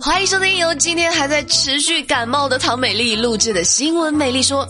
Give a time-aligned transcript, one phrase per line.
[0.00, 4.12] 欢迎收听由今天还在持续感冒的唐美丽录制的新闻。
[4.12, 4.68] 美丽说：“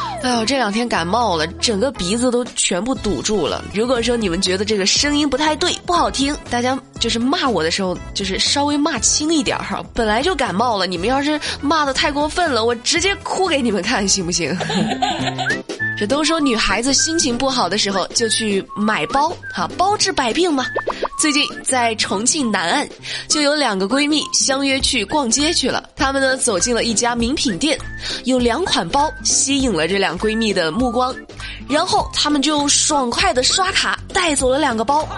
[0.22, 3.64] 哎呦，这两天感冒了，整个鼻子都全部堵住了。
[3.72, 9.82] 如果说你们觉得这个声音不太对，不好听，大家就是骂我的时候，就是稍微骂轻一点哈。
[9.94, 14.56] 本来就感冒了，你们要是骂的太过分了，我直接哭给你们看，行不行？”
[15.98, 20.66] 这都说女孩子心情不好的时候就去买包，哈，包治百病嘛。
[21.18, 22.88] 最近在重庆南岸，
[23.28, 25.88] 就有两个闺蜜相约去逛街去了。
[25.96, 27.78] 她们呢走进了一家名品店，
[28.24, 31.14] 有两款包吸引了这两闺蜜的目光，
[31.68, 35.08] 然后她们就爽快的刷卡带走了两个包。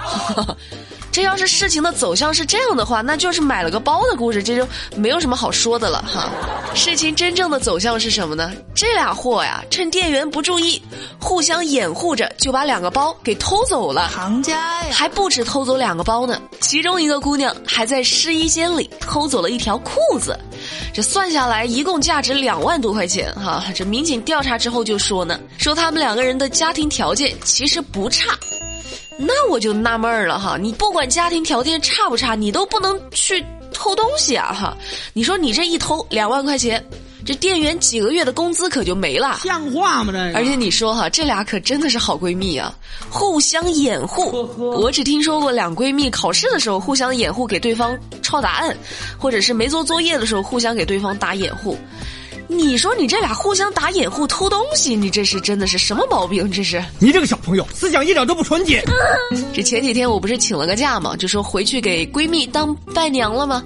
[1.19, 4.65] 这要是事情的走向是这样的话，那就是买了个包的故事，这就
[4.95, 6.31] 没有什么好说的了哈。
[6.75, 8.53] 事情真正的走向是什么呢？
[8.73, 10.81] 这俩货呀，趁店员不注意，
[11.19, 14.07] 互相掩护着就把两个包给偷走了。
[14.11, 20.39] 行家呀，还不止偷走两个包呢，其中一个姑娘还在试衣间里偷走了一条裤子，
[20.95, 23.65] 这算下来一共价值两万多块钱哈。
[23.75, 28.39] 这民警调查之后就说呢，说他们两个人的家庭条件其实不差。
[29.19, 34.77] 那我就纳闷儿了哈，你不管家庭条件差不差，你都不能去偷东西啊哈！
[35.13, 36.83] 你说你这一偷两万块钱，
[37.27, 40.13] 这店员几个月的工资可就没了，像话吗？
[40.13, 42.73] 这而且你说哈，这俩可真的是好闺蜜啊，
[43.11, 44.49] 互相掩护。
[44.57, 48.77] 我只听说过两闺蜜考试的时候互相掩护给对方抄答案，
[49.19, 51.77] 或者是没做作业的时候互相给对方打掩护。
[52.51, 56.51] 你说你这俩互相打掩护偷东西，你这是真的是什么毛病？
[56.51, 58.83] 这是你这个小朋友思想一点都不纯洁。
[59.53, 63.63] 这前几天我不是请了个假嘛，就说回去给闺蜜当伴娘了吗？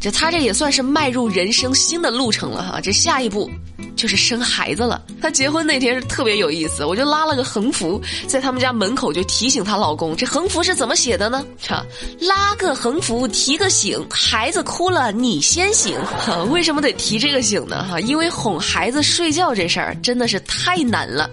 [0.00, 2.80] 这她这也算是迈入人生新的路程了哈。
[2.80, 3.48] 这下一步
[3.94, 5.00] 就是生孩子了。
[5.22, 10.16] 她结婚那天是特别有意思，我就拉了个横幅在他们家门口，就提醒她老公。
[10.16, 11.44] 这横幅是怎么写的呢？
[11.68, 11.86] 哈，
[12.20, 15.96] 拉个横幅提个醒，孩子哭了你先醒。
[16.04, 17.86] 哈，为什么得提这个醒呢？
[17.88, 18.23] 哈，因为。
[18.28, 21.30] 哄孩子睡觉这事儿真的是太难了。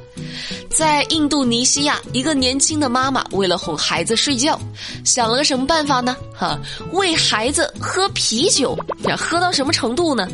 [0.74, 4.60] 在印度尼西亚，一个年轻的妈妈为了哄孩子睡觉，
[5.04, 6.16] 想了个什么办法呢？
[6.36, 6.58] 哈，
[6.92, 10.28] 喂孩子喝啤酒，想喝到什么程度呢？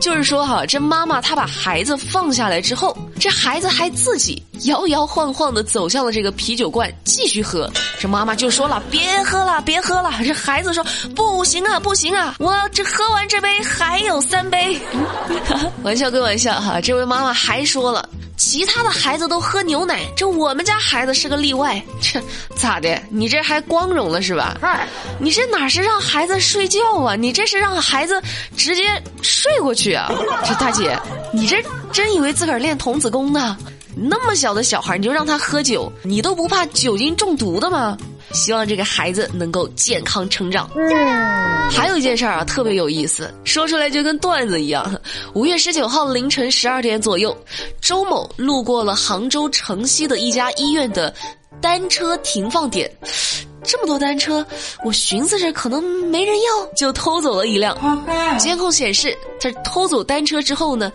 [0.00, 7.70] 就是说哈，这妈妈她把孩子放下来之后，这孩子还自己摇摇晃晃的走向了这个啤酒罐继续喝。
[8.00, 10.84] 这妈妈就说了：“别喝了，别喝了。”这孩子说
[11.14, 14.80] ：“不行啊，不行啊，我这喝完这杯还有三杯。
[15.84, 18.08] ”玩笑归玩笑哈，这位妈妈还说了。
[18.44, 21.80] 其他的孩子都喝牛奶，这我们家孩子是个例外。
[22.02, 22.20] 这
[22.56, 23.00] 咋的？
[23.08, 24.58] 你这还光荣了是吧？
[25.20, 27.14] 你这哪是让孩子睡觉啊？
[27.14, 28.20] 你这是让孩子
[28.56, 30.10] 直接睡过去啊！
[30.44, 30.98] 这大姐，
[31.32, 33.56] 你这真以为自个儿练童子功呢？
[33.94, 37.96] 那么小的小孩你就让他喝酒，你都不怕酒精中毒的吗？
[38.32, 40.68] 希望这个孩子能够健康成长。
[41.70, 44.94] 还有一件事儿啊，特别有意思，说出来就跟段子一样。
[45.34, 47.34] 五月十九号凌晨十二点左右，
[47.80, 51.14] 周某路过了杭州城西的一家医院的
[51.60, 52.90] 单车停放点，
[53.64, 54.44] 这么多单车，
[54.84, 57.74] 我寻思着可能没人要，就偷走了一辆。
[58.38, 60.92] 监控显示，他偷走单车之后呢？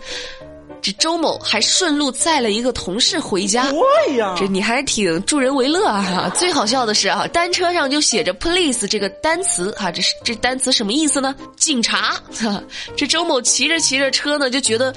[0.80, 6.30] 这周某还顺路载了一个同事回家，对呀，这你还挺助人为乐啊！
[6.36, 11.34] 最好笑的是啊，单车上就写着 “police” 这个单词啊，这是这单词什么意思呢？
[11.56, 12.14] 警察。
[12.96, 14.94] 这周某骑着骑着车呢，就觉得，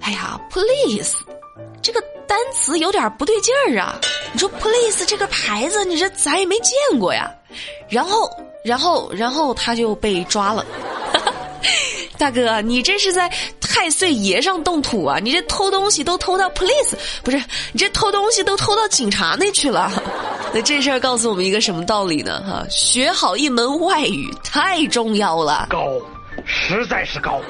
[0.00, 1.12] 哎呀，“police”
[1.82, 3.98] 这个单词有点不对劲儿啊！
[4.32, 7.30] 你说 “police” 这个牌子，你这咱也没见过呀。
[7.88, 8.30] 然后，
[8.64, 10.64] 然后，然后他就被抓了。
[12.22, 13.28] 大哥，你这是在
[13.60, 15.18] 太岁爷上动土啊！
[15.20, 16.92] 你这偷东西都偷到 police，
[17.24, 17.36] 不是
[17.72, 19.90] 你这偷东西都偷到警察那去了。
[20.54, 22.40] 那这事儿告诉我们一个什么道理呢？
[22.46, 25.66] 哈，学好一门外语太重要了。
[25.68, 25.84] 高，
[26.46, 27.40] 实在是高。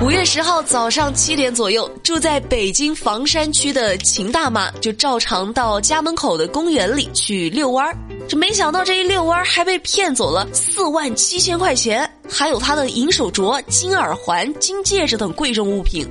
[0.00, 7.96] 五月十号早上七点左右，住在北京房山区的秦大妈就照常到家门口的公园里去遛弯儿。
[8.28, 16.06] 这没想到这一遛弯儿还被骗走了四万七千块钱，还有他的银手镯、金耳环、金戒指等贵重物品，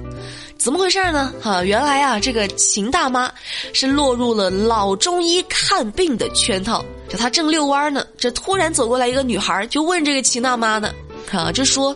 [0.58, 1.34] 怎么回事呢？
[1.42, 3.32] 哈，原来啊，这个秦大妈
[3.74, 6.84] 是落入了老中医看病的圈套。
[7.08, 10.94] 这她正遛弯呢，这突然走过来一个女孩，就问这个秦大妈呢，
[11.32, 11.96] 啊，就说：“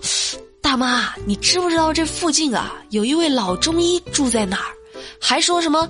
[0.61, 4.71] 大妈，你知不知道这附近啊有一位老中医住在哪儿？
[5.19, 5.87] 还说什么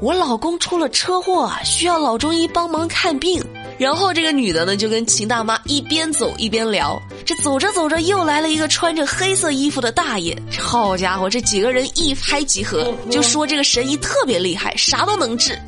[0.00, 3.44] 我老公出了车祸啊，需要老中医帮忙看病。”
[3.78, 7.00] 然后这个女的呢，就跟秦大妈一边走一边聊。
[7.24, 10.36] 这走着走着，又来了一个穿着黑色衣服的大爷。
[10.58, 15.58] 好家伙，这几个人一拍即合，就说这个神医特别厉害，啥都能治。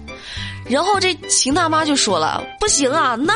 [0.68, 3.32] 然后这秦大妈就说了：“不行啊，那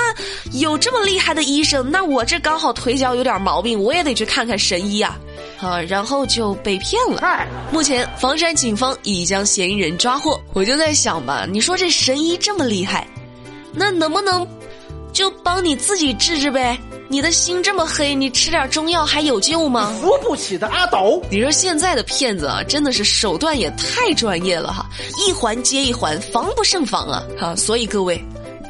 [0.53, 5.17] 有这么厉害的医生，那我这刚好腿脚有点毛病，我也得去看看神医啊。”
[5.63, 7.47] 啊，然后就被骗了。
[7.71, 10.41] 目前房山警方已将嫌疑人抓获。
[10.55, 13.07] 我就在想吧，你说这神医这么厉害，
[13.73, 14.45] 那能不能
[15.21, 16.81] 就帮你自己治治呗？
[17.07, 19.93] 你的心这么黑，你吃点中药还有救吗？
[20.01, 21.23] 扶不起的阿斗。
[21.31, 24.89] 你说现在的骗子啊，真的是手段也太专业了哈，
[25.19, 27.23] 一环接一环，防不胜防啊！
[27.39, 28.19] 哈，所以各位，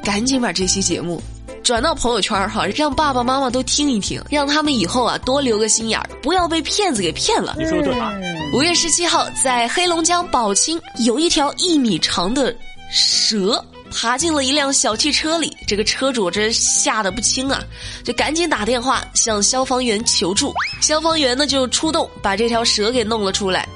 [0.02, 1.22] 赶紧把这期节目。
[1.62, 7.54] 转到朋友圈哈，让爸爸妈妈都听一听，让他们以后啊多留个心眼儿，不要被骗子给骗了。
[7.56, 8.12] 你说对吧？
[8.52, 12.52] 五月十七号，在黑龙江宝清，有一条一米长的
[12.90, 17.62] 蛇爬进了一辆小汽车里，这个车主这吓得不轻啊，
[18.04, 20.54] 就赶紧打电话向消防员求助。
[20.80, 23.68] 消防员呢就出动，把这条蛇给弄了出来。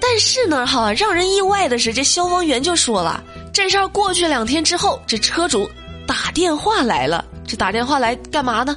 [0.00, 3.22] 但是呢，哈，让人意外的是，这消防员就说了，
[3.52, 5.68] 这事儿过去两天之后，这车主。
[6.06, 8.74] 打电话来了，这打电话来干嘛呢？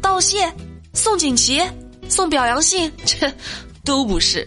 [0.00, 0.48] 道谢、
[0.94, 1.60] 送锦旗、
[2.08, 3.28] 送表扬信，这
[3.84, 4.46] 都不是。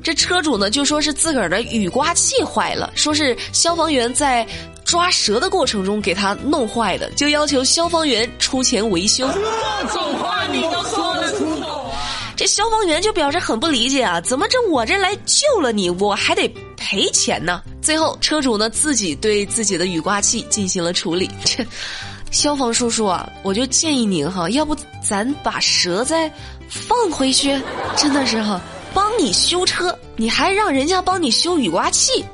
[0.00, 4.46] 这车主呢就说是自个儿的雨刮器坏了，说是消防员在
[4.86, 9.28] 抓蛇的过程中给他弄坏的，就要求消防员出钱维修。
[9.82, 12.32] 这种话你都说得出口啊？
[12.36, 16.48] 这消防员就表示很不理解啊，怎么这我这来救了你，我还得？
[16.76, 17.62] 赔钱呢？
[17.82, 21.28] 最后车主呢自己对自己的雨刮器进行了处理。
[21.44, 21.66] 这
[22.30, 26.32] 消防叔叔啊，我就建议您哈，要不咱把蛇再
[26.68, 27.60] 放回去？
[27.96, 28.60] 真的是哈，
[28.94, 32.24] 帮你修车，你还让人家帮你修雨刮器？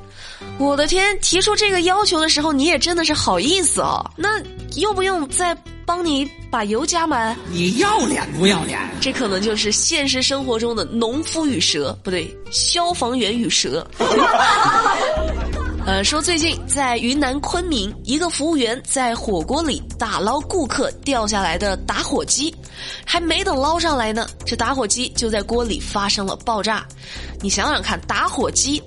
[0.62, 1.18] 我的天！
[1.20, 4.08] 提出这个要求的时候，你也真的是好意思哦。
[4.16, 4.40] 那
[4.76, 7.36] 用不用再帮你把油加满？
[7.50, 8.78] 你要脸不要脸？
[9.00, 13.84] 这可能就是现实生活中的农夫与蛇，不对，消防员与蛇。
[15.84, 22.54] 呃，说最近在云南昆明，一个服务员在火锅里打捞顾客掉下来的打火机，
[23.04, 26.86] 还没等捞上来呢，这打火机就在锅里发生了爆炸。
[27.40, 28.80] 你想想看，打火机。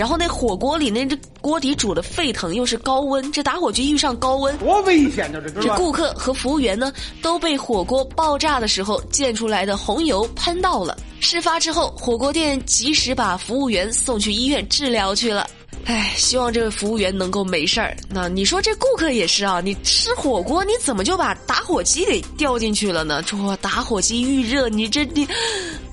[0.00, 5.38] 然后那火锅里那这锅底煮的沸腾，又是高温，这打火机遇上高温，多危险呢！
[5.42, 10.96] 这这顾客和服务员呢都被火锅爆炸的时候溅出来的红油喷到了。
[11.20, 15.46] 事发之后，火锅店及时把服务员送去医院治疗去了。
[15.84, 17.94] 唉，希望这位服务员能够没事儿。
[18.08, 19.60] 那你说这顾客也是啊？
[19.60, 23.22] 你吃火锅你怎么就把打火机给掉进去了呢？
[23.26, 25.28] 这打火机遇热，你这你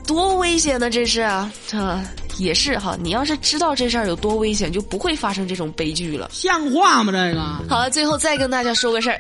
[0.06, 0.90] 多危险呢？
[0.90, 1.52] 这是啊。
[2.38, 6.30] 也是哈，你要是知道这事儿有多危险，就不会发生这种悲剧了。
[6.32, 7.12] 像话吗？
[7.12, 9.20] 这个好了，最后再跟大家说个事儿：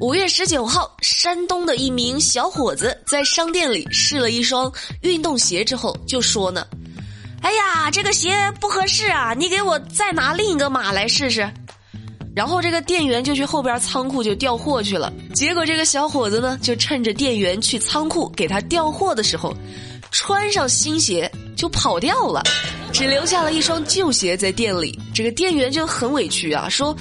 [0.00, 4.72] 五月十九号，山东的一名小伙子在商店里试了一双
[5.02, 6.66] 运动鞋之后，就说呢
[7.42, 11.48] ：“哎呀，这个鞋不合适啊，你给我再拿另一个码来试试。”
[12.34, 15.12] 然后这个店员就去后边仓库就调货去了。
[15.34, 19.54] 结果这个小伙子呢，就趁着店员去仓库给他调货的时候，
[20.10, 21.30] 穿上新鞋。
[21.56, 22.42] 就跑掉了，
[22.92, 24.98] 只留下了一双旧鞋在店里。
[25.14, 26.96] 这个店员就很委屈啊，说：“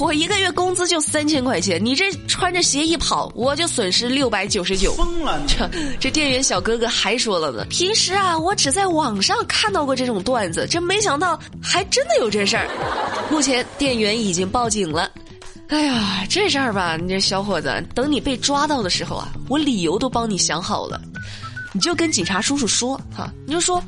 [0.00, 5.40] 我一个月工资就三千块钱，你这穿着鞋一跑，我就损失六百九十九。”疯了！
[5.46, 12.68] 这这店员小哥哥还说了呢，平时啊，我只在网上看到过这种段子，这没想到还真的有这事儿。
[13.30, 15.10] 目前店员已经报警了。
[15.68, 20.98] 哎呀，这事儿吧，你这小伙子，等你被抓到的时候啊，我理由都帮你想好了。
[21.72, 23.82] 你就跟警察叔叔说哈，你就说，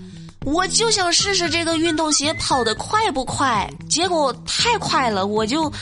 [0.45, 5.73] 我就想试试这个运动鞋跑得快不快，结果太快了，我就。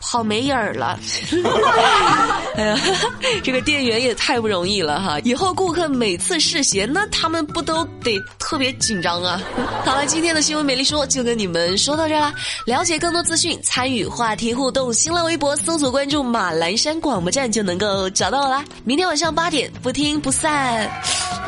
[0.00, 0.98] 跑没影儿了，
[2.56, 2.78] 哎呀，
[3.44, 5.18] 这个店员也太不容易了哈！
[5.24, 9.40] 以后顾客每次试鞋，那他们不都得特别紧张啊？
[9.84, 12.32] 好了，今天的新闻美丽说就跟你们说到这啦。
[12.64, 18.64] 了解更多资讯，参与话题互动，新浪微博搜索关注马栏山广播站就能够找到我啦。
[18.84, 20.90] 明天晚上八点不听不散。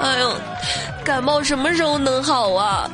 [0.00, 0.35] 哎呦，
[1.04, 2.90] 感冒什么时候能好啊？